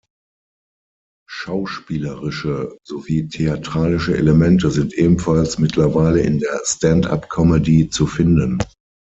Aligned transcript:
Schauspielerische 1.29 2.75
sowie 2.83 3.27
theatralische 3.27 4.17
Elemente 4.17 4.71
sind 4.71 4.93
ebenfalls 4.95 5.59
mittlerweile 5.59 6.21
in 6.21 6.39
der 6.39 6.59
Stand-up-Comedy 6.65 7.87
zu 7.91 8.07
finden. 8.07 8.57